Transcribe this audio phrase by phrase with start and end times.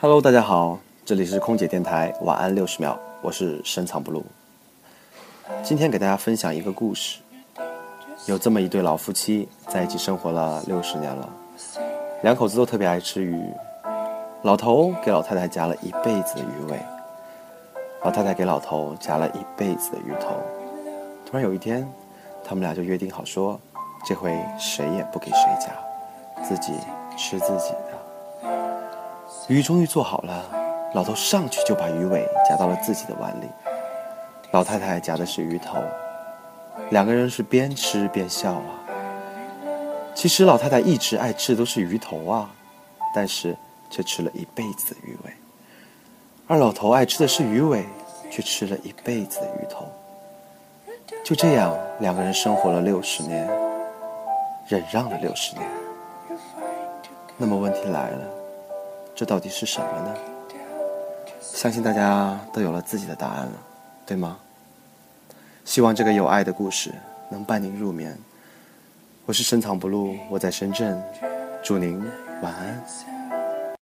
[0.00, 4.22] Hello，大家好，这里是空姐电台晚安六十秒，我是深藏不露。
[5.62, 7.20] 今天给大家分享一个故事，
[8.26, 11.28] 有这么一对老夫妻在一起生活了六十年了，
[12.22, 13.48] 两口子都特别爱吃鱼，
[14.42, 16.78] 老头给老太太夹了一辈子的鱼尾，
[18.02, 20.34] 老太太给老头夹了一辈子的鱼头。
[21.24, 21.88] 突然有一天，
[22.44, 23.58] 他们俩就约定好说，
[24.04, 25.72] 这回谁也不给谁夹，
[26.42, 26.72] 自己
[27.16, 27.94] 吃自己的。
[29.48, 30.42] 鱼终于做好了，
[30.94, 33.46] 老头上去就把鱼尾夹到了自己的碗里，
[34.52, 35.76] 老太太夹的是鱼头，
[36.90, 38.80] 两个人是边吃边笑啊。
[40.14, 42.50] 其实老太太一直爱吃的都是鱼头啊，
[43.14, 43.54] 但是
[43.90, 45.32] 却吃了一辈子的鱼尾，
[46.46, 47.84] 而老头爱吃的是鱼尾，
[48.30, 49.84] 却吃了一辈子的鱼头。
[51.22, 53.46] 就这样，两个人生活了六十年，
[54.68, 55.68] 忍让了六十年。
[57.36, 58.43] 那么问题来了。
[59.14, 60.14] 这到底是什么呢？
[61.40, 63.52] 相信大家都有了自己的答案了，
[64.04, 64.38] 对吗？
[65.64, 66.92] 希望这个有爱的故事
[67.30, 68.18] 能伴您入眠。
[69.24, 71.00] 我是深藏不露，我在深圳，
[71.62, 72.02] 祝您
[72.42, 73.13] 晚安。